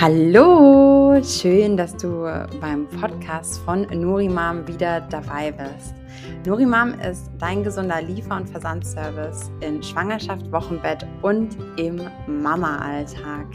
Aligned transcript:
Hallo, 0.00 1.20
schön, 1.24 1.76
dass 1.76 1.96
du 1.96 2.22
beim 2.60 2.86
Podcast 2.86 3.58
von 3.64 3.80
Nurimam 3.92 4.64
wieder 4.68 5.00
dabei 5.00 5.50
bist. 5.50 5.92
Nurimam 6.46 6.94
ist 7.00 7.30
dein 7.38 7.62
gesunder 7.64 8.00
Liefer- 8.02 8.36
und 8.36 8.48
Versandservice 8.48 9.50
in 9.60 9.82
Schwangerschaft, 9.82 10.50
Wochenbett 10.52 11.06
und 11.22 11.56
im 11.76 12.00
Mama-Alltag. 12.26 13.46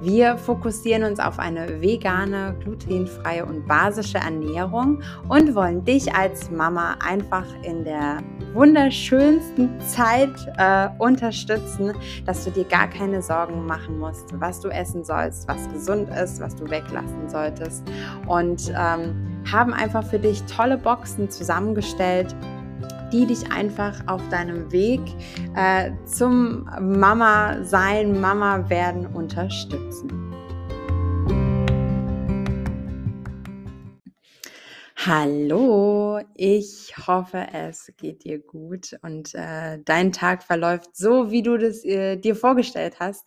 Wir 0.00 0.36
fokussieren 0.36 1.04
uns 1.04 1.20
auf 1.20 1.38
eine 1.38 1.80
vegane, 1.80 2.56
glutenfreie 2.62 3.44
und 3.44 3.66
basische 3.66 4.18
Ernährung 4.18 5.02
und 5.28 5.54
wollen 5.54 5.84
dich 5.84 6.14
als 6.14 6.50
Mama 6.50 6.96
einfach 7.06 7.46
in 7.62 7.84
der 7.84 8.18
wunderschönsten 8.54 9.80
Zeit 9.80 10.30
äh, 10.58 10.88
unterstützen, 10.98 11.92
dass 12.26 12.44
du 12.44 12.50
dir 12.50 12.64
gar 12.64 12.88
keine 12.88 13.22
Sorgen 13.22 13.66
machen 13.66 13.98
musst, 13.98 14.38
was 14.40 14.60
du 14.60 14.68
essen 14.68 15.04
sollst, 15.04 15.48
was 15.48 15.68
gesund 15.72 16.08
ist, 16.10 16.40
was 16.40 16.54
du 16.54 16.68
weglassen 16.68 17.28
solltest. 17.28 17.82
Und 18.26 18.72
ähm, 18.76 19.31
haben 19.50 19.72
einfach 19.72 20.04
für 20.04 20.18
dich 20.18 20.42
tolle 20.44 20.78
Boxen 20.78 21.30
zusammengestellt, 21.30 22.34
die 23.12 23.26
dich 23.26 23.50
einfach 23.52 24.06
auf 24.06 24.26
deinem 24.28 24.70
Weg 24.72 25.00
äh, 25.54 25.90
zum 26.06 26.64
Mama 26.80 27.62
sein, 27.64 28.20
Mama 28.20 28.68
werden 28.70 29.06
unterstützen. 29.06 30.32
Hallo, 35.04 36.20
ich 36.36 36.94
hoffe, 37.08 37.48
es 37.52 37.92
geht 37.96 38.22
dir 38.22 38.38
gut 38.38 38.96
und 39.02 39.34
äh, 39.34 39.80
dein 39.84 40.12
Tag 40.12 40.44
verläuft 40.44 40.96
so, 40.96 41.32
wie 41.32 41.42
du 41.42 41.58
das 41.58 41.84
äh, 41.84 42.16
dir 42.16 42.36
vorgestellt 42.36 43.00
hast. 43.00 43.26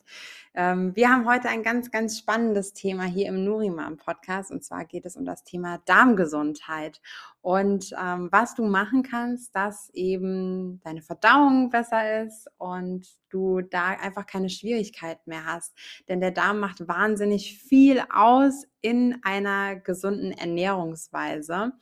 Ähm, 0.58 0.96
wir 0.96 1.10
haben 1.10 1.28
heute 1.28 1.50
ein 1.50 1.64
ganz, 1.64 1.92
ganz 1.92 2.18
spannendes 2.18 2.72
Thema 2.72 3.04
hier 3.04 3.28
im 3.28 3.44
Nurimam 3.44 3.98
Podcast 3.98 4.52
und 4.52 4.64
zwar 4.64 4.86
geht 4.86 5.06
es 5.06 5.18
um 5.18 5.26
das 5.26 5.44
Thema 5.44 5.82
Darmgesundheit 5.86 7.02
und 7.42 7.94
ähm, 8.02 8.30
was 8.32 8.56
du 8.56 8.64
machen 8.64 9.04
kannst, 9.04 9.54
dass 9.54 9.90
eben 9.90 10.80
deine 10.86 11.02
Verdauung 11.02 11.72
besser 11.72 12.24
ist 12.24 12.48
und 12.58 13.06
du 13.30 13.60
da 13.60 13.88
einfach 13.90 14.26
keine 14.26 14.50
Schwierigkeit 14.50 15.28
mehr 15.28 15.46
hast. 15.46 15.74
Denn 16.08 16.22
der 16.22 16.32
Darm 16.32 16.60
macht 16.62 16.88
wahnsinnig 16.88 17.60
viel 17.60 18.02
aus 18.10 18.66
in 18.80 19.20
einer 19.24 19.76
gesunden 19.76 20.32
Ernährungsweise 20.32 21.74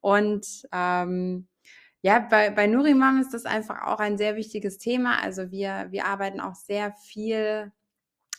und 0.00 0.46
ähm, 0.72 1.48
ja, 2.00 2.18
bei, 2.18 2.48
bei 2.48 2.66
Nurimam 2.66 3.20
ist 3.20 3.34
das 3.34 3.44
einfach 3.44 3.82
auch 3.82 4.00
ein 4.00 4.16
sehr 4.16 4.36
wichtiges 4.36 4.78
Thema. 4.78 5.22
Also 5.22 5.50
wir, 5.50 5.88
wir 5.90 6.06
arbeiten 6.06 6.40
auch 6.40 6.56
sehr 6.56 6.92
viel 6.92 7.70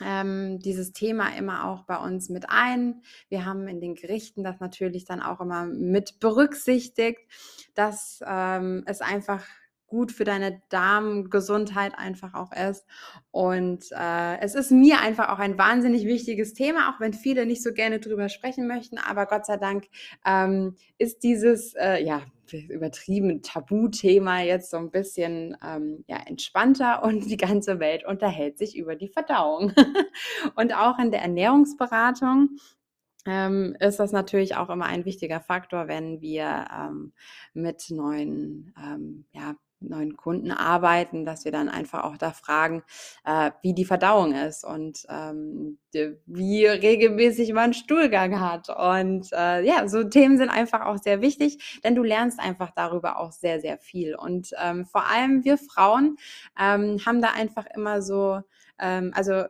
ähm, 0.04 0.60
dieses 0.60 0.94
Thema 0.94 1.36
immer 1.38 1.66
auch 1.66 1.84
bei 1.84 1.98
uns 1.98 2.30
mit 2.30 2.46
ein. 2.50 3.02
Wir 3.30 3.46
haben 3.46 3.68
in 3.68 3.80
den 3.80 3.96
Gerichten 3.96 4.44
das 4.44 4.60
natürlich 4.60 5.06
dann 5.06 5.22
auch 5.22 5.40
immer 5.42 5.66
mit 5.66 6.20
berücksichtigt, 6.20 7.20
dass 7.74 8.22
ähm, 8.26 8.84
es 8.86 9.02
einfach 9.02 9.46
gut 9.94 10.12
für 10.12 10.24
deine 10.24 10.60
Darmgesundheit 10.70 11.94
einfach 11.96 12.34
auch 12.34 12.52
ist. 12.52 12.84
Und 13.30 13.86
äh, 13.92 14.40
es 14.40 14.56
ist 14.56 14.72
mir 14.72 15.00
einfach 15.00 15.30
auch 15.30 15.38
ein 15.38 15.60
wahnsinnig 15.60 16.06
wichtiges 16.06 16.56
Thema, 16.56 16.90
auch 16.90 17.00
wenn 17.00 17.14
viele 17.14 17.46
nicht 17.46 17.62
so 17.62 17.74
gerne 17.74 18.00
drüber 18.00 18.28
sprechen 18.28 18.68
möchten. 18.68 18.98
Aber 18.98 19.28
Gott 19.28 19.46
sei 19.46 19.58
Dank 19.58 19.86
ähm, 20.26 20.76
ist 20.98 21.22
dieses, 21.22 21.76
äh, 21.76 22.04
ja, 22.04 22.24
übertrieben 22.54 23.42
Tabuthema 23.42 24.42
jetzt 24.42 24.70
so 24.70 24.78
ein 24.78 24.92
bisschen 24.92 25.58
ähm, 25.66 26.04
ja, 26.08 26.18
entspannter 26.26 27.04
und 27.04 27.30
die 27.30 27.38
ganze 27.38 27.80
Welt 27.80 28.06
unterhält 28.06 28.58
sich 28.58 28.78
über 28.78 28.96
die 28.96 29.10
Verdauung. 29.10 29.74
und 30.56 30.74
auch 30.76 31.00
in 31.00 31.12
der 31.12 31.22
Ernährungsberatung 31.22 32.58
ähm, 33.26 33.76
ist 33.80 34.00
das 34.00 34.12
natürlich 34.12 34.56
auch 34.56 34.70
immer 34.70 34.86
ein 34.86 35.06
wichtiger 35.06 35.40
Faktor, 35.40 35.88
wenn 35.88 36.22
wir 36.22 36.68
ähm, 36.78 37.14
mit 37.54 37.90
neuen 37.90 38.74
ähm, 38.78 39.26
ja, 39.32 39.56
neuen 39.90 40.18
Kunden 40.18 40.52
arbeiten, 40.52 41.26
dass 41.26 41.46
wir 41.46 41.52
dann 41.52 41.70
einfach 41.70 42.04
auch 42.04 42.18
da 42.18 42.32
fragen, 42.32 42.84
äh, 43.26 43.52
wie 43.62 43.74
die 43.74 43.86
Verdauung 43.86 44.34
ist 44.34 44.64
und 44.64 45.06
ähm, 45.10 45.78
wie 46.26 46.66
regelmäßig 46.66 47.54
man 47.54 47.74
Stuhlgang 47.74 48.40
hat. 48.40 48.70
Und 48.70 49.32
äh, 49.34 49.64
ja, 49.64 49.88
so 49.88 50.04
Themen 50.04 50.38
sind 50.38 50.50
einfach 50.50 50.86
auch 50.86 50.98
sehr 50.98 51.22
wichtig, 51.22 51.82
denn 51.84 51.96
du 51.96 52.04
lernst 52.04 52.40
einfach 52.40 52.72
darüber 52.76 53.20
auch 53.20 53.32
sehr, 53.32 53.60
sehr 53.60 53.78
viel. 53.78 54.16
Und 54.16 54.52
ähm, 54.62 54.86
vor 54.86 55.10
allem 55.10 55.44
wir 55.44 55.58
Frauen 55.58 56.18
ähm, 56.60 57.00
haben 57.06 57.22
da 57.22 57.30
einfach 57.32 57.66
immer 57.76 58.02
so, 58.02 58.42
ähm, 58.80 59.12
also 59.14 59.44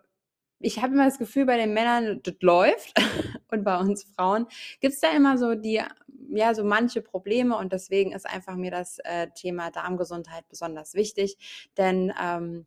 ich 0.63 0.81
habe 0.81 0.93
immer 0.93 1.05
das 1.05 1.19
Gefühl, 1.19 1.45
bei 1.45 1.57
den 1.57 1.73
Männern, 1.73 2.21
das 2.23 2.35
läuft. 2.41 2.93
Und 3.51 3.63
bei 3.63 3.77
uns 3.77 4.03
Frauen 4.15 4.47
gibt 4.79 4.95
es 4.95 4.99
da 4.99 5.09
immer 5.11 5.37
so 5.37 5.53
die, 5.53 5.81
ja, 6.29 6.53
so 6.53 6.63
manche 6.63 7.01
Probleme. 7.01 7.57
Und 7.57 7.73
deswegen 7.73 8.11
ist 8.11 8.25
einfach 8.25 8.55
mir 8.55 8.71
das 8.71 8.99
äh, 8.99 9.27
Thema 9.35 9.71
Darmgesundheit 9.71 10.47
besonders 10.47 10.93
wichtig. 10.93 11.37
Denn 11.77 12.13
ähm, 12.21 12.65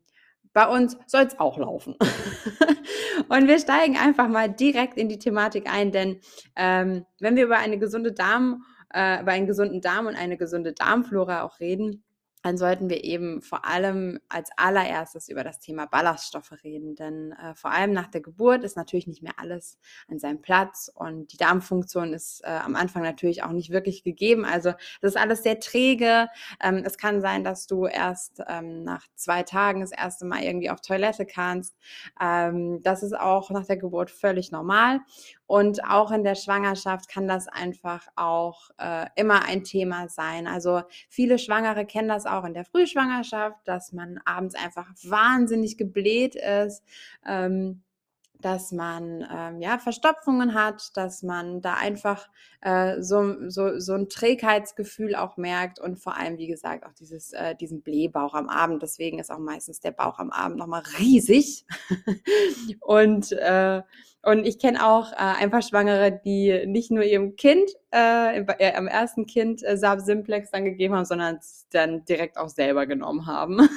bei 0.53 0.67
uns 0.67 0.97
soll 1.05 1.23
es 1.23 1.39
auch 1.39 1.57
laufen. 1.57 1.95
und 3.29 3.47
wir 3.47 3.59
steigen 3.59 3.97
einfach 3.97 4.27
mal 4.27 4.49
direkt 4.49 4.97
in 4.97 5.07
die 5.07 5.19
Thematik 5.19 5.71
ein, 5.71 5.91
denn 5.91 6.19
ähm, 6.55 7.05
wenn 7.19 7.35
wir 7.35 7.45
über 7.45 7.57
eine 7.57 7.77
gesunde 7.77 8.11
Darm, 8.11 8.63
äh, 8.91 9.21
über 9.21 9.33
einen 9.33 9.45
gesunden 9.45 9.81
Darm 9.81 10.07
und 10.07 10.15
eine 10.15 10.35
gesunde 10.35 10.73
Darmflora 10.73 11.43
auch 11.43 11.59
reden, 11.59 12.03
dann 12.47 12.57
sollten 12.57 12.89
wir 12.89 13.03
eben 13.03 13.41
vor 13.41 13.65
allem 13.65 14.19
als 14.29 14.49
allererstes 14.55 15.27
über 15.27 15.43
das 15.43 15.59
Thema 15.59 15.85
Ballaststoffe 15.85 16.53
reden. 16.63 16.95
Denn 16.95 17.33
äh, 17.33 17.53
vor 17.55 17.71
allem 17.71 17.91
nach 17.91 18.07
der 18.07 18.21
Geburt 18.21 18.63
ist 18.63 18.77
natürlich 18.77 19.05
nicht 19.05 19.21
mehr 19.21 19.33
alles 19.35 19.77
an 20.09 20.17
seinem 20.17 20.41
Platz 20.41 20.89
und 20.93 21.33
die 21.33 21.37
Darmfunktion 21.37 22.13
ist 22.13 22.41
äh, 22.45 22.47
am 22.47 22.77
Anfang 22.77 23.03
natürlich 23.03 23.43
auch 23.43 23.51
nicht 23.51 23.69
wirklich 23.71 24.03
gegeben. 24.03 24.45
Also 24.45 24.71
das 25.01 25.11
ist 25.11 25.17
alles 25.17 25.43
sehr 25.43 25.59
träge. 25.59 26.29
Ähm, 26.63 26.83
es 26.85 26.97
kann 26.97 27.19
sein, 27.19 27.43
dass 27.43 27.67
du 27.67 27.85
erst 27.85 28.41
ähm, 28.47 28.83
nach 28.83 29.05
zwei 29.15 29.43
Tagen 29.43 29.81
das 29.81 29.91
erste 29.91 30.23
Mal 30.25 30.41
irgendwie 30.41 30.69
auf 30.69 30.79
Toilette 30.79 31.25
kannst. 31.25 31.75
Ähm, 32.21 32.81
das 32.81 33.03
ist 33.03 33.17
auch 33.17 33.49
nach 33.49 33.65
der 33.65 33.77
Geburt 33.77 34.09
völlig 34.09 34.53
normal. 34.53 35.01
Und 35.47 35.83
auch 35.85 36.11
in 36.11 36.23
der 36.23 36.35
Schwangerschaft 36.35 37.09
kann 37.09 37.27
das 37.27 37.47
einfach 37.47 38.07
auch 38.15 38.69
äh, 38.77 39.07
immer 39.15 39.45
ein 39.45 39.63
Thema 39.63 40.09
sein. 40.09 40.45
Also 40.45 40.81
viele 41.09 41.39
Schwangere 41.39 41.85
kennen 41.85 42.09
das 42.09 42.25
auch 42.25 42.43
in 42.43 42.53
der 42.53 42.65
Frühschwangerschaft, 42.65 43.57
dass 43.65 43.93
man 43.93 44.19
abends 44.25 44.55
einfach 44.55 44.87
wahnsinnig 45.03 45.77
gebläht 45.77 46.35
ist. 46.35 46.83
Ähm, 47.25 47.81
dass 48.41 48.71
man 48.71 49.25
ähm, 49.31 49.61
ja 49.61 49.77
Verstopfungen 49.79 50.53
hat, 50.53 50.95
dass 50.95 51.23
man 51.23 51.61
da 51.61 51.75
einfach 51.75 52.29
äh, 52.61 53.01
so, 53.01 53.49
so, 53.49 53.79
so 53.79 53.93
ein 53.93 54.09
Trägheitsgefühl 54.09 55.15
auch 55.15 55.37
merkt 55.37 55.79
und 55.79 55.97
vor 55.97 56.15
allem, 56.17 56.37
wie 56.37 56.47
gesagt, 56.47 56.85
auch 56.85 56.93
dieses, 56.93 57.33
äh, 57.33 57.55
diesen 57.55 57.81
Blähbauch 57.81 58.33
am 58.33 58.49
Abend. 58.49 58.83
Deswegen 58.83 59.19
ist 59.19 59.31
auch 59.31 59.39
meistens 59.39 59.79
der 59.79 59.91
Bauch 59.91 60.19
am 60.19 60.31
Abend 60.31 60.57
nochmal 60.57 60.83
riesig. 60.99 61.65
und 62.81 63.31
äh, 63.31 63.81
und 64.27 64.45
ich 64.45 64.59
kenne 64.59 64.85
auch 64.85 65.13
äh, 65.13 65.15
einfach 65.15 65.63
Schwangere, 65.63 66.11
die 66.11 66.65
nicht 66.65 66.91
nur 66.91 67.03
ihrem 67.03 67.37
Kind, 67.37 67.69
äh, 67.93 68.41
äh, 68.41 68.73
am 68.75 68.87
ersten 68.87 69.25
Kind 69.25 69.63
äh, 69.63 69.77
Saab 69.77 70.01
Simplex 70.01 70.51
dann 70.51 70.65
gegeben 70.65 70.95
haben, 70.95 71.05
sondern 71.05 71.37
es 71.37 71.65
dann 71.71 72.03
direkt 72.03 72.37
auch 72.37 72.49
selber 72.49 72.85
genommen 72.87 73.25
haben. 73.25 73.69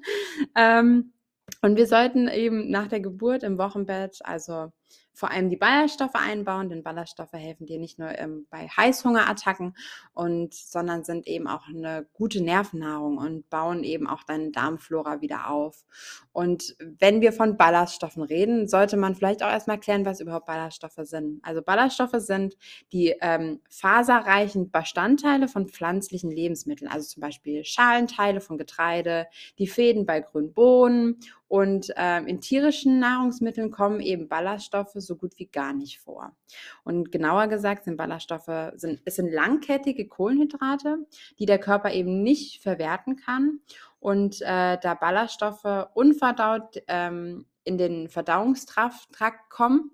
ähm, 0.56 1.12
und 1.60 1.76
wir 1.76 1.86
sollten 1.86 2.26
eben 2.28 2.70
nach 2.70 2.88
der 2.88 3.00
Geburt 3.00 3.42
im 3.42 3.58
Wochenbett, 3.58 4.20
also 4.24 4.72
vor 5.18 5.32
allem 5.32 5.50
die 5.50 5.56
Ballaststoffe 5.56 6.14
einbauen, 6.14 6.68
denn 6.68 6.84
Ballaststoffe 6.84 7.32
helfen 7.32 7.66
dir 7.66 7.80
nicht 7.80 7.98
nur 7.98 8.16
ähm, 8.16 8.46
bei 8.50 8.68
Heißhungerattacken 8.68 9.76
und 10.14 10.54
sondern 10.54 11.02
sind 11.02 11.26
eben 11.26 11.48
auch 11.48 11.66
eine 11.66 12.06
gute 12.12 12.40
Nervennahrung 12.40 13.18
und 13.18 13.50
bauen 13.50 13.82
eben 13.82 14.06
auch 14.06 14.22
deine 14.22 14.52
Darmflora 14.52 15.20
wieder 15.20 15.50
auf. 15.50 15.84
Und 16.30 16.76
wenn 16.78 17.20
wir 17.20 17.32
von 17.32 17.56
Ballaststoffen 17.56 18.22
reden, 18.22 18.68
sollte 18.68 18.96
man 18.96 19.16
vielleicht 19.16 19.42
auch 19.42 19.50
erstmal 19.50 19.80
klären, 19.80 20.04
was 20.04 20.20
überhaupt 20.20 20.46
Ballaststoffe 20.46 21.00
sind. 21.02 21.40
Also 21.42 21.62
Ballaststoffe 21.62 22.14
sind 22.18 22.56
die 22.92 23.16
ähm, 23.20 23.60
faserreichen 23.68 24.70
Bestandteile 24.70 25.48
von 25.48 25.68
pflanzlichen 25.68 26.30
Lebensmitteln, 26.30 26.88
also 26.88 27.08
zum 27.08 27.22
Beispiel 27.22 27.64
Schalenteile 27.64 28.40
von 28.40 28.56
Getreide, 28.56 29.26
die 29.58 29.66
Fäden 29.66 30.06
bei 30.06 30.20
grünen 30.20 30.52
Bohnen 30.52 31.18
und 31.48 31.92
ähm, 31.96 32.26
in 32.26 32.40
tierischen 32.40 32.98
Nahrungsmitteln 32.98 33.70
kommen 33.70 34.00
eben 34.00 34.28
Ballaststoffe 34.28 34.92
so 34.94 35.16
gut 35.16 35.38
wie 35.38 35.46
gar 35.46 35.72
nicht 35.72 35.98
vor. 35.98 36.36
Und 36.84 37.10
genauer 37.10 37.48
gesagt 37.48 37.84
sind 37.84 37.96
Ballaststoffe, 37.96 38.72
sind, 38.76 39.00
es 39.06 39.16
sind 39.16 39.32
langkettige 39.32 40.06
Kohlenhydrate, 40.06 40.98
die 41.38 41.46
der 41.46 41.58
Körper 41.58 41.92
eben 41.92 42.22
nicht 42.22 42.62
verwerten 42.62 43.16
kann. 43.16 43.60
Und 43.98 44.42
äh, 44.42 44.78
da 44.80 44.94
Ballaststoffe 44.94 45.88
unverdaut 45.94 46.82
ähm, 46.86 47.46
in 47.64 47.78
den 47.78 48.08
Verdauungstrakt 48.08 49.50
kommen, 49.50 49.92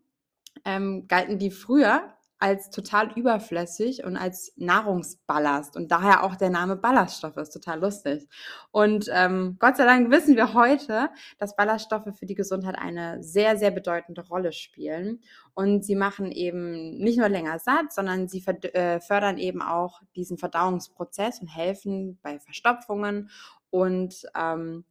ähm, 0.65 1.07
galten 1.09 1.39
die 1.39 1.51
früher 1.51 2.14
als 2.39 2.71
total 2.71 3.13
überflüssig 3.13 4.05
und 4.05 4.17
als 4.17 4.53
Nahrungsballast 4.57 5.77
und 5.77 5.91
daher 5.91 6.25
auch 6.25 6.37
der 6.37 6.51
Name 6.51 6.77
Ballaststoffe 6.77 7.37
ist 7.37 7.51
total 7.51 7.81
lustig. 7.81 8.29
Und 8.71 9.09
ähm, 9.13 9.57
Gott 9.59 9.77
sei 9.77 9.85
Dank 9.85 10.11
wissen 10.11 10.37
wir 10.37 10.53
heute, 10.53 11.11
dass 11.39 11.57
Ballaststoffe 11.57 12.17
für 12.19 12.27
die 12.27 12.35
Gesundheit 12.35 12.77
eine 12.77 13.23
sehr, 13.23 13.57
sehr 13.57 13.71
bedeutende 13.71 14.27
Rolle 14.27 14.53
spielen. 14.53 15.21
Und 15.55 15.85
sie 15.85 15.95
machen 15.95 16.33
eben 16.33 16.99
nicht 16.99 17.19
nur 17.19 17.29
länger 17.29 17.59
satt, 17.59 17.93
sondern 17.93 18.29
sie 18.29 18.45
äh, 18.47 19.01
fördern 19.01 19.39
eben 19.39 19.63
auch 19.63 20.03
diesen 20.17 20.37
Verdauungsprozess 20.37 21.41
und 21.41 21.47
helfen 21.49 22.19
bei 22.23 22.41
Verstopfungen 22.41 23.31
und 23.71 24.27
ähm, 24.37 24.85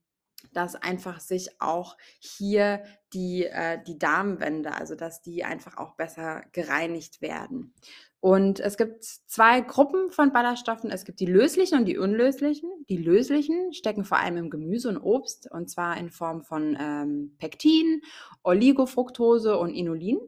dass 0.52 0.76
einfach 0.76 1.20
sich 1.20 1.62
auch 1.62 1.98
hier 2.20 2.84
die, 3.14 3.46
äh, 3.46 3.80
die 3.86 3.98
Darmwände, 3.98 4.74
also 4.74 4.96
dass 4.96 5.22
die 5.22 5.44
einfach 5.44 5.78
auch 5.78 5.96
besser 5.96 6.44
gereinigt 6.52 7.22
werden. 7.22 7.74
Und 8.20 8.62
es 8.62 8.78
gibt 8.78 9.04
zwei 9.04 9.60
Gruppen 9.60 10.10
von 10.10 10.32
Ballaststoffen. 10.32 10.90
Es 10.92 11.04
gibt 11.04 11.20
die 11.20 11.26
löslichen 11.26 11.80
und 11.80 11.86
die 11.86 11.98
unlöslichen. 11.98 12.70
Die 12.88 12.96
löslichen 12.96 13.74
stecken 13.74 14.06
vor 14.06 14.18
allem 14.18 14.38
im 14.38 14.50
Gemüse 14.50 14.88
und 14.88 14.98
Obst 14.98 15.52
und 15.52 15.70
zwar 15.70 15.98
in 15.98 16.10
Form 16.10 16.42
von 16.42 16.78
ähm, 16.80 17.36
Pektin, 17.38 18.02
Oligofructose 18.44 19.58
und 19.58 19.72
Inulin. 19.72 20.20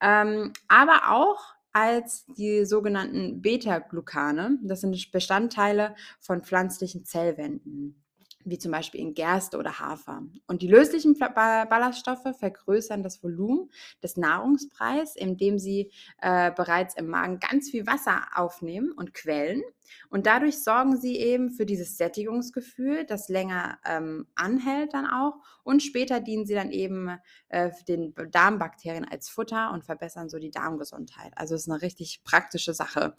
Ähm, 0.00 0.54
aber 0.68 1.10
auch 1.10 1.54
als 1.74 2.24
die 2.38 2.64
sogenannten 2.64 3.42
Beta-Glucane. 3.42 4.58
Das 4.62 4.80
sind 4.80 5.12
Bestandteile 5.12 5.94
von 6.20 6.44
pflanzlichen 6.44 7.04
Zellwänden 7.04 8.03
wie 8.44 8.58
zum 8.58 8.72
Beispiel 8.72 9.00
in 9.00 9.14
Gerste 9.14 9.58
oder 9.58 9.78
Hafer. 9.80 10.22
Und 10.46 10.62
die 10.62 10.68
löslichen 10.68 11.16
Ballaststoffe 11.18 12.36
vergrößern 12.38 13.02
das 13.02 13.22
Volumen 13.22 13.70
des 14.02 14.16
Nahrungspreis, 14.16 15.16
indem 15.16 15.58
sie 15.58 15.90
äh, 16.20 16.52
bereits 16.52 16.94
im 16.96 17.08
Magen 17.08 17.40
ganz 17.40 17.70
viel 17.70 17.86
Wasser 17.86 18.22
aufnehmen 18.34 18.92
und 18.92 19.14
quellen. 19.14 19.62
Und 20.10 20.26
dadurch 20.26 20.62
sorgen 20.62 20.96
sie 20.96 21.16
eben 21.16 21.50
für 21.50 21.66
dieses 21.66 21.96
Sättigungsgefühl, 21.96 23.04
das 23.04 23.28
länger 23.28 23.78
ähm, 23.84 24.26
anhält 24.34 24.94
dann 24.94 25.06
auch. 25.06 25.34
Und 25.62 25.82
später 25.82 26.20
dienen 26.20 26.46
sie 26.46 26.54
dann 26.54 26.70
eben 26.70 27.18
äh, 27.48 27.70
den 27.88 28.14
Darmbakterien 28.30 29.04
als 29.04 29.28
Futter 29.28 29.72
und 29.72 29.84
verbessern 29.84 30.28
so 30.28 30.38
die 30.38 30.50
Darmgesundheit. 30.50 31.32
Also 31.36 31.54
es 31.54 31.62
ist 31.62 31.70
eine 31.70 31.82
richtig 31.82 32.22
praktische 32.24 32.74
Sache. 32.74 33.14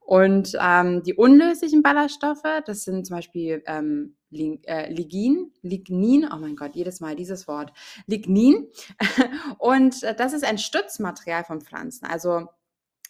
Und 0.00 0.56
ähm, 0.60 1.02
die 1.02 1.14
unlöslichen 1.14 1.82
Ballaststoffe, 1.82 2.62
das 2.64 2.84
sind 2.84 3.06
zum 3.06 3.16
Beispiel 3.16 3.62
ähm, 3.66 4.16
äh, 4.18 4.19
Ligin, 4.30 5.52
Lignin, 5.62 6.28
oh 6.32 6.38
mein 6.38 6.56
Gott, 6.56 6.76
jedes 6.76 7.00
Mal 7.00 7.16
dieses 7.16 7.48
Wort, 7.48 7.72
Lignin. 8.06 8.68
Und 9.58 10.02
äh, 10.02 10.14
das 10.14 10.32
ist 10.32 10.44
ein 10.44 10.58
Stützmaterial 10.58 11.44
von 11.44 11.60
Pflanzen. 11.60 12.06
Also 12.06 12.48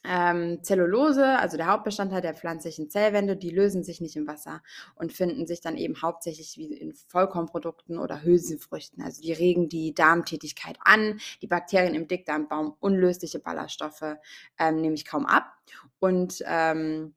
ähm, 0.02 0.62
Zellulose, 0.62 1.38
also 1.38 1.58
der 1.58 1.66
Hauptbestandteil 1.66 2.22
der 2.22 2.34
pflanzlichen 2.34 2.88
Zellwände, 2.88 3.36
die 3.36 3.50
lösen 3.50 3.84
sich 3.84 4.00
nicht 4.00 4.16
im 4.16 4.26
Wasser 4.26 4.62
und 4.94 5.12
finden 5.12 5.46
sich 5.46 5.60
dann 5.60 5.76
eben 5.76 6.00
hauptsächlich 6.00 6.56
wie 6.56 6.72
in 6.72 6.94
Vollkornprodukten 6.94 7.98
oder 7.98 8.22
Hülsenfrüchten. 8.22 9.02
Also 9.02 9.20
die 9.20 9.32
regen 9.32 9.68
die 9.68 9.92
Darmtätigkeit 9.92 10.78
an. 10.80 11.20
Die 11.42 11.46
Bakterien 11.46 11.94
im 11.94 12.08
Dickdarm 12.08 12.48
bauen 12.48 12.72
unlösliche 12.80 13.40
Ballaststoffe 13.40 14.16
ähm, 14.58 14.80
nämlich 14.80 15.04
kaum 15.04 15.26
ab. 15.26 15.52
Und 15.98 16.42
ähm, 16.46 17.14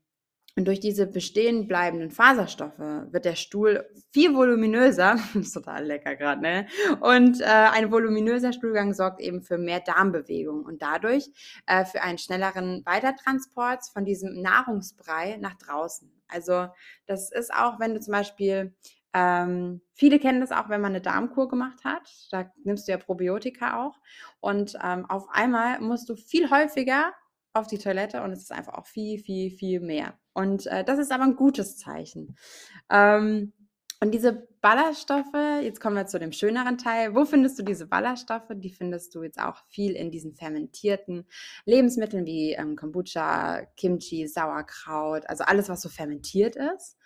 und 0.55 0.65
durch 0.65 0.79
diese 0.79 1.07
bestehen 1.07 1.67
bleibenden 1.67 2.11
Faserstoffe 2.11 2.77
wird 2.77 3.25
der 3.25 3.35
Stuhl 3.35 3.89
viel 4.11 4.35
voluminöser. 4.35 5.17
Ist 5.33 5.53
total 5.53 5.85
lecker 5.85 6.15
gerade, 6.15 6.41
ne? 6.41 6.67
Und 6.99 7.41
äh, 7.41 7.45
ein 7.45 7.91
voluminöser 7.91 8.53
Stuhlgang 8.53 8.93
sorgt 8.93 9.19
eben 9.19 9.41
für 9.41 9.57
mehr 9.57 9.79
Darmbewegung 9.79 10.63
und 10.63 10.81
dadurch 10.81 11.29
äh, 11.65 11.85
für 11.85 12.01
einen 12.01 12.19
schnelleren 12.19 12.85
Weitertransport 12.85 13.85
von 13.91 14.05
diesem 14.05 14.41
Nahrungsbrei 14.41 15.37
nach 15.41 15.55
draußen. 15.55 16.11
Also 16.27 16.67
das 17.07 17.31
ist 17.31 17.51
auch, 17.51 17.79
wenn 17.79 17.95
du 17.95 17.99
zum 17.99 18.11
Beispiel 18.11 18.75
ähm, 19.15 19.81
viele 19.93 20.19
kennen 20.19 20.41
das 20.41 20.51
auch, 20.51 20.69
wenn 20.69 20.81
man 20.81 20.91
eine 20.91 21.01
Darmkur 21.01 21.47
gemacht 21.47 21.83
hat. 21.83 22.09
Da 22.31 22.51
nimmst 22.63 22.87
du 22.87 22.91
ja 22.91 22.97
Probiotika 22.97 23.85
auch. 23.85 23.99
Und 24.39 24.77
ähm, 24.83 25.05
auf 25.09 25.29
einmal 25.29 25.79
musst 25.81 26.09
du 26.09 26.15
viel 26.15 26.49
häufiger 26.49 27.13
auf 27.53 27.67
die 27.67 27.77
Toilette 27.77 28.23
und 28.23 28.31
es 28.31 28.41
ist 28.41 28.51
einfach 28.51 28.73
auch 28.73 28.87
viel, 28.87 29.19
viel, 29.19 29.51
viel 29.51 29.79
mehr. 29.79 30.17
Und 30.33 30.67
äh, 30.67 30.83
das 30.83 30.99
ist 30.99 31.11
aber 31.11 31.23
ein 31.23 31.35
gutes 31.35 31.77
Zeichen. 31.77 32.35
Ähm, 32.89 33.53
und 34.03 34.11
diese 34.11 34.47
Ballaststoffe, 34.59 35.33
jetzt 35.61 35.79
kommen 35.79 35.95
wir 35.95 36.07
zu 36.07 36.19
dem 36.19 36.33
schöneren 36.33 36.77
Teil. 36.77 37.15
Wo 37.15 37.23
findest 37.23 37.57
du 37.57 37.63
diese 37.63 37.87
Ballaststoffe? 37.87 38.49
Die 38.49 38.69
findest 38.69 39.15
du 39.15 39.23
jetzt 39.23 39.39
auch 39.39 39.63
viel 39.69 39.93
in 39.93 40.11
diesen 40.11 40.35
fermentierten 40.35 41.25
Lebensmitteln 41.63 42.25
wie 42.25 42.51
ähm, 42.51 42.75
Kombucha, 42.75 43.61
Kimchi, 43.77 44.27
Sauerkraut, 44.27 45.23
also 45.29 45.45
alles, 45.45 45.69
was 45.69 45.81
so 45.81 45.87
fermentiert 45.87 46.57
ist. 46.57 46.97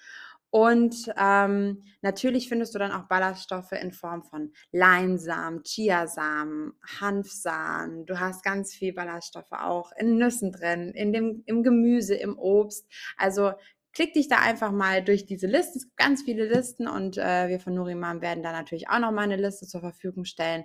Und 0.58 1.14
ähm, 1.20 1.84
natürlich 2.02 2.50
findest 2.50 2.74
du 2.74 2.80
dann 2.80 2.92
auch 2.92 3.08
Ballaststoffe 3.08 3.74
in 3.74 3.92
Form 3.92 4.24
von 4.24 4.54
Leinsamen, 4.72 5.62
Chiasamen, 5.62 6.74
Hanfsamen. 7.00 8.08
Du 8.08 8.20
hast 8.20 8.44
ganz 8.44 8.74
viel 8.74 8.92
Ballaststoffe 8.92 9.52
auch 9.52 9.92
in 10.00 10.18
Nüssen 10.18 10.52
drin, 10.52 10.94
in 10.96 11.14
dem, 11.14 11.44
im 11.46 11.62
Gemüse, 11.62 12.16
im 12.16 12.40
Obst. 12.40 12.92
Also 13.18 13.52
klick 13.94 14.14
dich 14.14 14.30
da 14.30 14.40
einfach 14.40 14.72
mal 14.72 15.04
durch 15.04 15.28
diese 15.28 15.46
Liste. 15.46 15.78
Es 15.78 15.84
gibt 15.84 15.98
ganz 15.98 16.24
viele 16.24 16.48
Listen 16.48 16.88
und 16.88 17.20
äh, 17.20 17.50
wir 17.50 17.60
von 17.60 17.76
Nuriman 17.76 18.22
werden 18.22 18.42
da 18.42 18.52
natürlich 18.52 18.90
auch 18.90 18.98
noch 18.98 19.12
mal 19.12 19.26
eine 19.26 19.38
Liste 19.38 19.68
zur 19.68 19.82
Verfügung 19.82 20.26
stellen, 20.26 20.64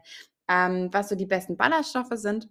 ähm, 0.49 0.89
was 0.91 1.11
so 1.11 1.17
die 1.17 1.27
besten 1.27 1.59
Ballaststoffe 1.59 2.15
sind. 2.15 2.49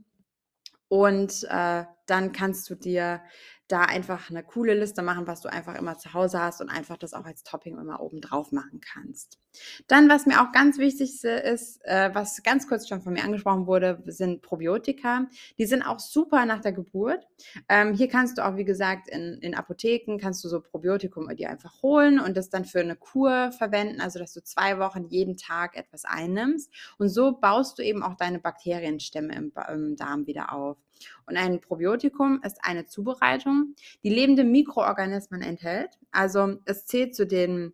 Und 0.89 1.43
äh, 1.49 1.85
dann 2.05 2.33
kannst 2.33 2.69
du 2.69 2.75
dir 2.75 3.23
da 3.71 3.81
einfach 3.81 4.29
eine 4.29 4.43
coole 4.43 4.73
Liste 4.73 5.01
machen, 5.01 5.27
was 5.27 5.41
du 5.41 5.49
einfach 5.49 5.75
immer 5.75 5.97
zu 5.97 6.13
Hause 6.13 6.41
hast 6.41 6.61
und 6.61 6.69
einfach 6.69 6.97
das 6.97 7.13
auch 7.13 7.25
als 7.25 7.43
Topping 7.43 7.77
immer 7.77 8.01
oben 8.01 8.21
drauf 8.21 8.51
machen 8.51 8.81
kannst. 8.81 9.39
Dann, 9.87 10.09
was 10.09 10.25
mir 10.25 10.41
auch 10.41 10.51
ganz 10.51 10.77
wichtig 10.77 11.23
ist, 11.23 11.79
äh, 11.83 12.09
was 12.13 12.41
ganz 12.43 12.67
kurz 12.67 12.87
schon 12.87 13.01
von 13.01 13.13
mir 13.13 13.23
angesprochen 13.23 13.67
wurde, 13.67 14.01
sind 14.05 14.41
Probiotika. 14.41 15.27
Die 15.57 15.65
sind 15.65 15.83
auch 15.83 15.99
super 15.99 16.45
nach 16.45 16.61
der 16.61 16.71
Geburt. 16.71 17.27
Ähm, 17.69 17.93
hier 17.93 18.07
kannst 18.07 18.37
du 18.37 18.45
auch, 18.45 18.55
wie 18.55 18.65
gesagt, 18.65 19.09
in, 19.09 19.39
in 19.41 19.55
Apotheken 19.55 20.17
kannst 20.17 20.43
du 20.43 20.49
so 20.49 20.61
Probiotikum 20.61 21.27
dir 21.35 21.49
einfach 21.49 21.81
holen 21.81 22.19
und 22.19 22.35
das 22.35 22.49
dann 22.49 22.65
für 22.65 22.79
eine 22.79 22.95
Kur 22.95 23.51
verwenden, 23.51 24.01
also 24.01 24.19
dass 24.19 24.33
du 24.33 24.43
zwei 24.43 24.79
Wochen 24.79 25.07
jeden 25.07 25.37
Tag 25.37 25.77
etwas 25.77 26.05
einnimmst. 26.05 26.71
Und 26.97 27.09
so 27.09 27.37
baust 27.37 27.79
du 27.79 27.83
eben 27.83 28.03
auch 28.03 28.15
deine 28.15 28.39
Bakterienstämme 28.39 29.33
im, 29.35 29.53
im 29.69 29.95
Darm 29.95 30.27
wieder 30.27 30.53
auf. 30.53 30.77
Und 31.25 31.37
ein 31.37 31.61
Probiotikum 31.61 32.41
ist 32.43 32.59
eine 32.61 32.85
Zubereitung, 32.85 33.75
die 34.03 34.09
lebende 34.09 34.43
Mikroorganismen 34.43 35.41
enthält. 35.41 35.97
Also 36.11 36.57
es 36.65 36.85
zählt 36.85 37.15
zu 37.15 37.25
den 37.25 37.73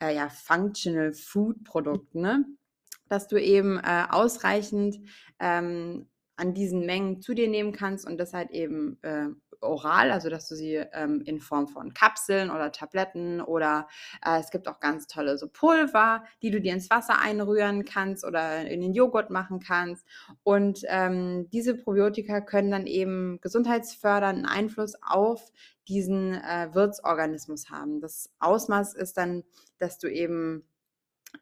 äh, 0.00 0.14
ja, 0.14 0.28
Functional 0.28 1.12
Food 1.12 1.64
Produkten, 1.64 2.20
ne? 2.20 2.44
dass 3.08 3.26
du 3.28 3.40
eben 3.40 3.78
äh, 3.78 4.04
ausreichend 4.08 5.00
ähm, 5.38 6.08
an 6.36 6.54
diesen 6.54 6.86
Mengen 6.86 7.20
zu 7.20 7.34
dir 7.34 7.48
nehmen 7.48 7.72
kannst 7.72 8.06
und 8.06 8.18
das 8.18 8.32
halt 8.32 8.50
eben 8.50 8.98
äh, 9.02 9.28
oral, 9.60 10.10
also 10.10 10.30
dass 10.30 10.48
du 10.48 10.54
sie 10.54 10.74
ähm, 10.74 11.22
in 11.24 11.40
Form 11.40 11.68
von 11.68 11.94
Kapseln 11.94 12.50
oder 12.50 12.72
Tabletten 12.72 13.40
oder 13.40 13.88
äh, 14.24 14.40
es 14.40 14.50
gibt 14.50 14.68
auch 14.68 14.80
ganz 14.80 15.06
tolle 15.06 15.38
so 15.38 15.48
Pulver, 15.48 16.24
die 16.42 16.50
du 16.50 16.60
dir 16.60 16.72
ins 16.72 16.90
Wasser 16.90 17.20
einrühren 17.20 17.84
kannst 17.84 18.24
oder 18.24 18.66
in 18.66 18.80
den 18.80 18.94
Joghurt 18.94 19.30
machen 19.30 19.60
kannst. 19.60 20.06
Und 20.42 20.82
ähm, 20.88 21.48
diese 21.50 21.74
Probiotika 21.74 22.40
können 22.40 22.70
dann 22.70 22.86
eben 22.86 23.40
gesundheitsfördernden 23.40 24.46
Einfluss 24.46 24.94
auf 25.02 25.50
diesen 25.88 26.34
äh, 26.34 26.68
Wirtsorganismus 26.72 27.70
haben. 27.70 28.00
Das 28.00 28.30
Ausmaß 28.38 28.94
ist 28.94 29.16
dann, 29.16 29.44
dass 29.78 29.98
du 29.98 30.08
eben 30.08 30.64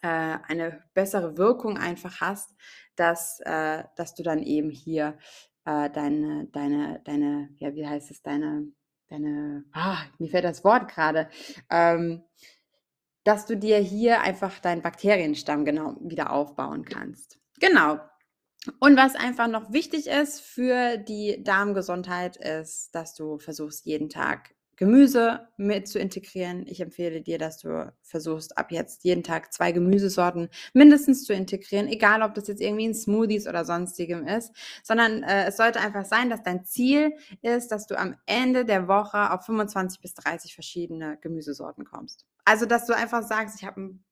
äh, 0.03 0.39
eine 0.47 0.83
bessere 0.95 1.37
Wirkung 1.37 1.79
einfach 1.79 2.21
hast, 2.21 2.55
dass, 2.97 3.41
äh, 3.41 3.85
dass 3.97 4.15
du 4.15 4.23
dann 4.23 4.43
eben 4.43 4.71
hier 4.71 5.19
äh, 5.67 5.91
deine, 5.91 6.47
deine, 6.53 7.01
deine, 7.05 7.51
ja, 7.57 7.75
wie 7.75 7.87
heißt 7.87 8.11
es, 8.11 8.23
deine, 8.23 8.69
deine, 9.09 9.65
ah, 9.73 9.99
mir 10.19 10.31
fällt 10.31 10.45
das 10.45 10.65
Wort 10.65 10.89
gerade, 10.89 11.29
ähm, 11.71 12.23
dass 13.25 13.47
du 13.47 13.57
dir 13.57 13.79
hier 13.79 14.21
einfach 14.21 14.61
deinen 14.61 14.83
Bakterienstamm 14.83 15.65
genau 15.65 15.97
wieder 16.01 16.31
aufbauen 16.31 16.85
kannst. 16.85 17.41
Genau. 17.61 17.99
Und 18.81 18.97
was 18.97 19.15
einfach 19.15 19.49
noch 19.49 19.73
wichtig 19.73 20.07
ist 20.07 20.41
für 20.41 20.97
die 20.97 21.43
Darmgesundheit, 21.43 22.37
ist, 22.37 22.95
dass 22.95 23.15
du 23.15 23.39
versuchst, 23.39 23.85
jeden 23.87 24.09
Tag 24.09 24.56
Gemüse 24.77 25.49
mit 25.57 25.89
zu 25.89 25.99
integrieren. 25.99 26.67
Ich 26.67 26.81
empfehle 26.81 27.23
dir, 27.23 27.39
dass 27.39 27.59
du 27.59 27.93
versuchst, 28.03 28.57
ab 28.59 28.71
jetzt 28.71 29.05
jeden 29.05 29.23
Tag 29.23 29.53
zwei 29.53 29.73
Gemüsesorten 29.73 30.49
mindestens 30.75 31.25
zu 31.25 31.33
integrieren, 31.33 31.89
egal 31.89 32.23
ob 32.23 32.35
das 32.35 32.49
jetzt 32.49 32.61
irgendwie 32.61 32.85
in 32.85 32.95
Smoothies 32.95 33.49
oder 33.49 33.65
sonstigem 33.65 34.27
ist, 34.27 34.53
sondern 34.83 35.23
äh, 35.23 35.47
es 35.47 35.57
sollte 35.57 35.81
einfach 35.81 36.05
sein, 36.05 36.31
dass 36.31 36.43
dein 36.43 36.65
Ziel 36.65 37.13
ist, 37.43 37.69
dass 37.73 37.87
du 37.87 37.99
am 37.99 38.17
Ende 38.27 38.65
der 38.65 38.87
Woche 38.87 39.33
auf 39.33 39.45
25 39.47 40.01
bis 40.01 40.15
30 40.15 40.55
verschiedene 40.55 41.19
Gemüsesorten 41.21 41.85
kommst. 41.85 42.27
Also, 42.45 42.65
dass 42.65 42.87
du 42.87 42.95
einfach 42.95 43.23
sagst, 43.25 43.61
ich 43.61 43.67
habe 43.67 43.81
ein 43.81 44.05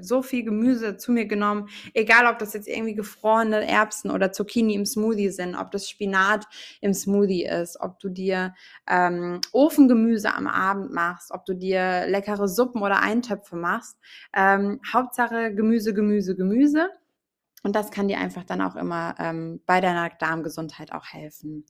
so 0.00 0.22
viel 0.22 0.44
Gemüse 0.44 0.96
zu 0.96 1.12
mir 1.12 1.26
genommen, 1.26 1.68
egal 1.94 2.26
ob 2.26 2.38
das 2.38 2.52
jetzt 2.52 2.68
irgendwie 2.68 2.94
gefrorene 2.94 3.66
Erbsen 3.66 4.10
oder 4.10 4.32
Zucchini 4.32 4.74
im 4.74 4.86
Smoothie 4.86 5.30
sind, 5.30 5.54
ob 5.54 5.70
das 5.70 5.88
Spinat 5.88 6.46
im 6.80 6.92
Smoothie 6.92 7.44
ist, 7.44 7.80
ob 7.80 7.98
du 8.00 8.08
dir 8.08 8.54
ähm, 8.88 9.40
Ofengemüse 9.52 10.34
am 10.34 10.46
Abend 10.46 10.92
machst, 10.92 11.30
ob 11.30 11.44
du 11.44 11.54
dir 11.54 12.06
leckere 12.08 12.48
Suppen 12.48 12.82
oder 12.82 13.00
Eintöpfe 13.00 13.56
machst. 13.56 13.96
Ähm, 14.34 14.80
Hauptsache 14.92 15.54
Gemüse, 15.54 15.94
Gemüse, 15.94 16.34
Gemüse. 16.36 16.90
Und 17.62 17.76
das 17.76 17.90
kann 17.90 18.08
dir 18.08 18.18
einfach 18.18 18.44
dann 18.44 18.62
auch 18.62 18.74
immer 18.74 19.14
ähm, 19.18 19.60
bei 19.66 19.80
deiner 19.80 20.08
Darmgesundheit 20.08 20.92
auch 20.92 21.06
helfen. 21.06 21.66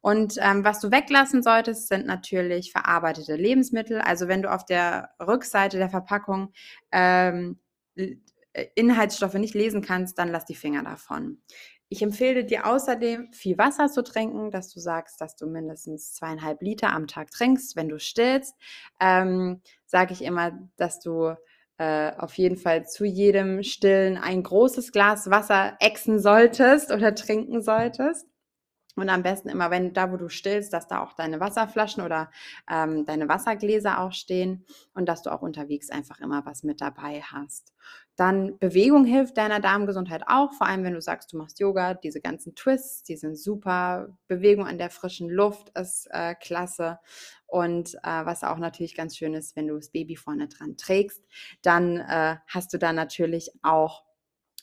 Und 0.00 0.36
ähm, 0.40 0.64
was 0.64 0.80
du 0.80 0.90
weglassen 0.90 1.42
solltest, 1.42 1.88
sind 1.88 2.06
natürlich 2.06 2.72
verarbeitete 2.72 3.36
Lebensmittel. 3.36 4.00
Also 4.00 4.28
wenn 4.28 4.42
du 4.42 4.52
auf 4.52 4.64
der 4.64 5.10
Rückseite 5.20 5.78
der 5.78 5.90
Verpackung 5.90 6.52
ähm, 6.92 7.58
äh, 7.96 8.16
Inhaltsstoffe 8.74 9.34
nicht 9.34 9.54
lesen 9.54 9.82
kannst, 9.82 10.18
dann 10.18 10.28
lass 10.28 10.44
die 10.44 10.54
Finger 10.54 10.82
davon. 10.82 11.38
Ich 11.88 12.02
empfehle 12.02 12.44
dir 12.44 12.66
außerdem, 12.66 13.32
viel 13.32 13.58
Wasser 13.58 13.88
zu 13.88 14.02
trinken, 14.02 14.50
dass 14.50 14.72
du 14.72 14.80
sagst, 14.80 15.20
dass 15.20 15.36
du 15.36 15.46
mindestens 15.46 16.14
zweieinhalb 16.14 16.62
Liter 16.62 16.92
am 16.92 17.06
Tag 17.06 17.30
trinkst, 17.30 17.76
wenn 17.76 17.88
du 17.88 17.98
stillst. 17.98 18.54
Ähm, 19.00 19.60
Sage 19.86 20.12
ich 20.12 20.22
immer, 20.22 20.58
dass 20.76 20.98
du 20.98 21.36
äh, 21.78 22.12
auf 22.16 22.34
jeden 22.34 22.56
Fall 22.56 22.86
zu 22.86 23.04
jedem 23.04 23.62
Stillen 23.62 24.16
ein 24.16 24.42
großes 24.42 24.92
Glas 24.92 25.30
Wasser 25.30 25.76
exen 25.80 26.18
solltest 26.18 26.90
oder 26.90 27.14
trinken 27.14 27.62
solltest. 27.62 28.26
Und 28.96 29.08
am 29.08 29.22
besten 29.22 29.48
immer, 29.48 29.70
wenn 29.70 29.92
da, 29.92 30.12
wo 30.12 30.16
du 30.16 30.28
stillst, 30.28 30.72
dass 30.72 30.86
da 30.86 31.02
auch 31.02 31.14
deine 31.14 31.40
Wasserflaschen 31.40 32.04
oder 32.04 32.30
ähm, 32.70 33.04
deine 33.04 33.28
Wassergläser 33.28 34.00
auch 34.00 34.12
stehen 34.12 34.64
und 34.94 35.06
dass 35.08 35.22
du 35.22 35.30
auch 35.30 35.42
unterwegs 35.42 35.90
einfach 35.90 36.20
immer 36.20 36.46
was 36.46 36.62
mit 36.62 36.80
dabei 36.80 37.20
hast. 37.22 37.72
Dann 38.16 38.58
Bewegung 38.58 39.04
hilft 39.04 39.36
deiner 39.36 39.58
Darmgesundheit 39.58 40.22
auch, 40.28 40.52
vor 40.52 40.68
allem 40.68 40.84
wenn 40.84 40.94
du 40.94 41.00
sagst, 41.00 41.32
du 41.32 41.36
machst 41.36 41.58
Yoga. 41.58 41.94
Diese 41.94 42.20
ganzen 42.20 42.54
Twists, 42.54 43.02
die 43.02 43.16
sind 43.16 43.36
super. 43.36 44.16
Bewegung 44.28 44.66
an 44.66 44.78
der 44.78 44.90
frischen 44.90 45.28
Luft 45.28 45.76
ist 45.76 46.06
äh, 46.12 46.36
klasse. 46.36 47.00
Und 47.46 47.94
äh, 47.96 48.24
was 48.24 48.44
auch 48.44 48.58
natürlich 48.58 48.94
ganz 48.94 49.16
schön 49.16 49.34
ist, 49.34 49.56
wenn 49.56 49.66
du 49.66 49.74
das 49.74 49.90
Baby 49.90 50.16
vorne 50.16 50.48
dran 50.48 50.76
trägst, 50.76 51.22
dann 51.62 51.98
äh, 51.98 52.36
hast 52.46 52.72
du 52.72 52.78
da 52.78 52.92
natürlich 52.92 53.50
auch 53.62 54.04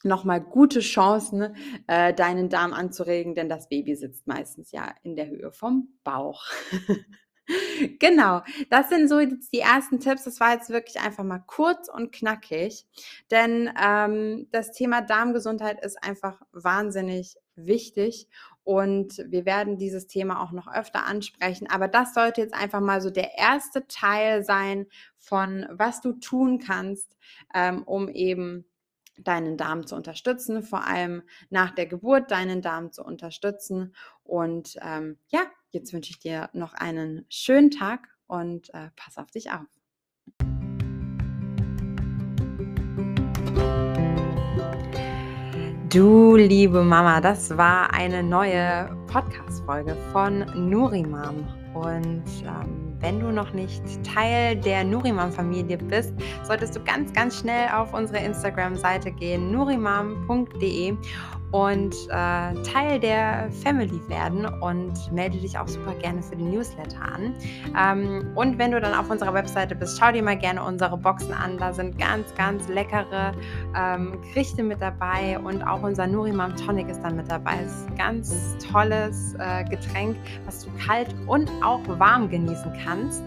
nochmal 0.03 0.41
gute 0.41 0.79
Chancen, 0.79 1.55
äh, 1.87 2.13
deinen 2.13 2.49
Darm 2.49 2.73
anzuregen, 2.73 3.35
denn 3.35 3.49
das 3.49 3.69
Baby 3.69 3.95
sitzt 3.95 4.27
meistens 4.27 4.71
ja 4.71 4.93
in 5.03 5.15
der 5.15 5.27
Höhe 5.27 5.51
vom 5.51 5.89
Bauch. 6.03 6.43
genau, 7.99 8.41
das 8.69 8.89
sind 8.89 9.07
so 9.07 9.19
die 9.25 9.59
ersten 9.59 9.99
Tipps. 9.99 10.23
Das 10.23 10.39
war 10.39 10.53
jetzt 10.53 10.69
wirklich 10.69 10.99
einfach 10.99 11.23
mal 11.23 11.43
kurz 11.45 11.89
und 11.89 12.11
knackig, 12.11 12.85
denn 13.29 13.69
ähm, 13.81 14.47
das 14.51 14.71
Thema 14.71 15.01
Darmgesundheit 15.01 15.83
ist 15.83 16.03
einfach 16.03 16.41
wahnsinnig 16.51 17.35
wichtig 17.55 18.27
und 18.63 19.17
wir 19.27 19.45
werden 19.45 19.77
dieses 19.77 20.07
Thema 20.07 20.41
auch 20.41 20.51
noch 20.51 20.67
öfter 20.71 21.05
ansprechen. 21.05 21.67
Aber 21.69 21.87
das 21.87 22.13
sollte 22.13 22.41
jetzt 22.41 22.53
einfach 22.53 22.79
mal 22.79 23.01
so 23.01 23.09
der 23.09 23.37
erste 23.37 23.87
Teil 23.87 24.43
sein 24.43 24.85
von, 25.17 25.65
was 25.71 26.01
du 26.01 26.13
tun 26.13 26.59
kannst, 26.59 27.17
ähm, 27.53 27.83
um 27.83 28.07
eben 28.07 28.65
deinen 29.23 29.57
Darm 29.57 29.85
zu 29.85 29.95
unterstützen, 29.95 30.63
vor 30.63 30.85
allem 30.85 31.23
nach 31.49 31.71
der 31.71 31.85
Geburt 31.85 32.31
deinen 32.31 32.61
Darm 32.61 32.91
zu 32.91 33.03
unterstützen. 33.03 33.93
Und 34.23 34.77
ähm, 34.81 35.17
ja, 35.29 35.41
jetzt 35.71 35.93
wünsche 35.93 36.11
ich 36.11 36.19
dir 36.19 36.49
noch 36.53 36.73
einen 36.73 37.25
schönen 37.29 37.71
Tag 37.71 38.07
und 38.27 38.73
äh, 38.73 38.89
pass 38.95 39.17
auf 39.17 39.31
dich 39.31 39.51
auf. 39.51 39.67
Du 45.89 46.37
liebe 46.37 46.83
Mama, 46.85 47.19
das 47.19 47.57
war 47.57 47.93
eine 47.93 48.23
neue 48.23 48.89
Podcast-Folge 49.07 49.97
von 50.13 50.45
Nurimam. 50.69 51.45
Und 51.73 52.23
ähm, 52.45 52.90
wenn 53.01 53.19
du 53.19 53.31
noch 53.31 53.53
nicht 53.53 53.81
Teil 54.03 54.55
der 54.55 54.83
Nurimam-Familie 54.83 55.77
bist, 55.77 56.13
solltest 56.43 56.75
du 56.75 56.83
ganz, 56.83 57.11
ganz 57.13 57.39
schnell 57.39 57.69
auf 57.69 57.93
unsere 57.93 58.23
Instagram-Seite 58.23 59.11
gehen, 59.11 59.51
nurimam.de 59.51 60.95
und 61.51 61.93
äh, 62.09 62.53
Teil 62.63 62.99
der 62.99 63.49
Family 63.63 64.01
werden 64.07 64.45
und 64.45 65.11
melde 65.11 65.37
dich 65.37 65.57
auch 65.57 65.67
super 65.67 65.93
gerne 65.95 66.21
für 66.21 66.35
den 66.35 66.51
Newsletter 66.51 67.01
an. 67.01 67.35
Ähm, 67.77 68.31
und 68.35 68.57
wenn 68.57 68.71
du 68.71 68.79
dann 68.79 68.93
auf 68.93 69.09
unserer 69.09 69.33
Webseite 69.33 69.75
bist, 69.75 69.99
schau 69.99 70.11
dir 70.11 70.23
mal 70.23 70.37
gerne 70.37 70.63
unsere 70.63 70.97
Boxen 70.97 71.33
an. 71.33 71.57
Da 71.57 71.73
sind 71.73 71.97
ganz, 71.97 72.33
ganz 72.35 72.67
leckere 72.67 73.33
ähm, 73.75 74.17
Gerichte 74.33 74.63
mit 74.63 74.81
dabei 74.81 75.39
und 75.39 75.61
auch 75.63 75.83
unser 75.83 76.07
Nurimam 76.07 76.55
Tonic 76.55 76.87
ist 76.89 77.01
dann 77.01 77.17
mit 77.17 77.29
dabei. 77.29 77.61
Ist 77.65 77.87
ein 77.89 77.97
ganz 77.97 78.57
tolles 78.71 79.35
äh, 79.39 79.63
Getränk, 79.65 80.15
was 80.45 80.65
du 80.65 80.71
kalt 80.85 81.13
und 81.27 81.51
auch 81.63 81.81
warm 81.99 82.29
genießen 82.29 82.71
kannst 82.83 83.23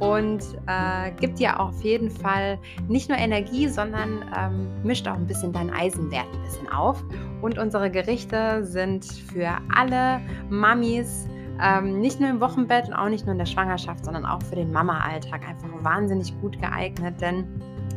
und 0.00 0.42
äh, 0.66 1.12
gibt 1.20 1.38
dir 1.38 1.60
auf 1.60 1.82
jeden 1.82 2.10
Fall 2.10 2.58
nicht 2.88 3.08
nur 3.08 3.18
Energie, 3.18 3.68
sondern 3.68 4.24
ähm, 4.36 4.68
mischt 4.82 5.06
auch 5.06 5.14
ein 5.14 5.26
bisschen 5.26 5.52
deinen 5.52 5.70
Eisenwert 5.70 6.26
ein 6.32 6.42
bisschen 6.42 6.68
auf. 6.68 7.04
Und 7.42 7.58
unsere 7.58 7.90
Gerichte 7.90 8.64
sind 8.64 9.04
für 9.04 9.58
alle 9.74 10.20
Mamis, 10.48 11.28
ähm, 11.62 12.00
nicht 12.00 12.18
nur 12.18 12.30
im 12.30 12.40
Wochenbett 12.40 12.88
und 12.88 12.94
auch 12.94 13.08
nicht 13.08 13.26
nur 13.26 13.32
in 13.32 13.38
der 13.38 13.46
Schwangerschaft, 13.46 14.04
sondern 14.04 14.24
auch 14.24 14.42
für 14.42 14.56
den 14.56 14.72
Mama-Alltag 14.72 15.46
einfach 15.46 15.68
wahnsinnig 15.82 16.34
gut 16.40 16.58
geeignet, 16.60 17.20
denn 17.20 17.44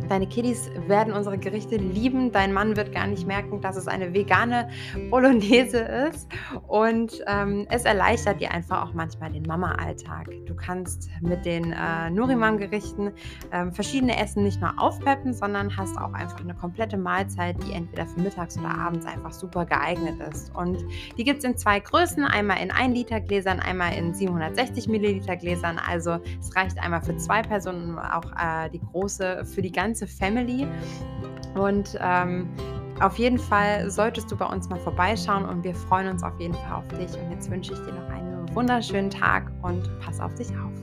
Deine 0.09 0.27
Kiddies 0.27 0.69
werden 0.87 1.13
unsere 1.13 1.37
Gerichte 1.37 1.77
lieben. 1.77 2.31
Dein 2.31 2.53
Mann 2.53 2.75
wird 2.75 2.91
gar 2.91 3.07
nicht 3.07 3.25
merken, 3.25 3.61
dass 3.61 3.77
es 3.77 3.87
eine 3.87 4.13
vegane 4.13 4.69
Bolognese 5.09 5.79
ist. 5.79 6.27
Und 6.67 7.23
ähm, 7.27 7.65
es 7.69 7.85
erleichtert 7.85 8.41
dir 8.41 8.51
einfach 8.51 8.83
auch 8.83 8.93
manchmal 8.93 9.31
den 9.31 9.43
Mama-Alltag. 9.43 10.29
Du 10.45 10.55
kannst 10.55 11.09
mit 11.21 11.45
den 11.45 11.71
äh, 11.71 12.09
Nurimam-Gerichten 12.09 13.13
äh, 13.51 13.71
verschiedene 13.71 14.19
Essen 14.19 14.43
nicht 14.43 14.59
nur 14.59 14.73
aufpeppen, 14.77 15.33
sondern 15.33 15.75
hast 15.75 15.97
auch 15.97 16.13
einfach 16.13 16.41
eine 16.41 16.53
komplette 16.53 16.97
Mahlzeit, 16.97 17.55
die 17.63 17.73
entweder 17.73 18.05
für 18.05 18.19
mittags 18.19 18.57
oder 18.57 18.77
abends 18.77 19.05
einfach 19.05 19.31
super 19.31 19.65
geeignet 19.65 20.19
ist. 20.31 20.53
Und 20.55 20.83
die 21.17 21.23
gibt 21.23 21.39
es 21.39 21.45
in 21.45 21.57
zwei 21.57 21.79
Größen: 21.79 22.25
einmal 22.25 22.61
in 22.61 22.71
1 22.71 22.93
Liter 22.93 23.21
Gläsern, 23.21 23.59
einmal 23.61 23.93
in 23.93 24.13
760 24.13 24.87
Milliliter 24.89 25.37
Gläsern. 25.37 25.79
Also 25.79 26.19
es 26.39 26.55
reicht 26.55 26.77
einmal 26.79 27.01
für 27.01 27.15
zwei 27.17 27.41
Personen, 27.41 27.97
auch 27.97 28.25
äh, 28.33 28.69
die 28.69 28.79
große 28.79 29.45
für 29.45 29.61
die 29.61 29.71
ganze 29.71 29.92
ganze 29.93 30.07
Family. 30.07 30.67
Und 31.53 31.97
ähm, 32.01 32.49
auf 32.99 33.17
jeden 33.17 33.37
Fall 33.37 33.91
solltest 33.91 34.31
du 34.31 34.35
bei 34.35 34.45
uns 34.45 34.67
mal 34.69 34.79
vorbeischauen 34.79 35.45
und 35.45 35.63
wir 35.63 35.75
freuen 35.75 36.07
uns 36.07 36.23
auf 36.23 36.39
jeden 36.39 36.55
Fall 36.55 36.73
auf 36.73 36.87
dich. 36.87 37.15
Und 37.19 37.29
jetzt 37.31 37.51
wünsche 37.51 37.73
ich 37.73 37.79
dir 37.79 37.93
noch 37.93 38.09
einen 38.09 38.55
wunderschönen 38.55 39.11
Tag 39.11 39.51
und 39.61 39.87
pass 39.99 40.19
auf 40.19 40.33
dich 40.33 40.49
auf. 40.49 40.73